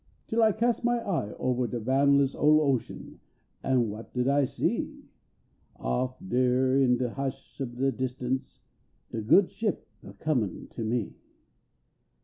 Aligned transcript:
Till 0.27 0.41
I 0.41 0.51
cast 0.51 0.83
my 0.83 0.97
eye 0.97 1.31
ovah 1.37 1.67
de 1.67 1.79
boun 1.79 2.17
less 2.17 2.33
Ole 2.33 2.61
ocean, 2.73 3.19
an 3.61 3.91
what 3.91 4.11
did 4.15 4.27
I 4.27 4.45
see: 4.45 5.11
1 5.75 5.85
Off 5.85 6.17
dar 6.27 6.75
in 6.75 6.97
de 6.97 7.11
hush 7.11 7.61
ob 7.61 7.75
de 7.77 7.91
distance 7.91 8.61
De 9.11 9.21
Good 9.21 9.51
Ship 9.51 9.87
a 10.01 10.13
coinin 10.13 10.67
to 10.71 10.83
me. 10.83 11.13